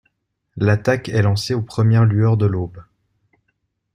[0.57, 2.81] L’attaque est lancée aux premières lueurs de l’aube.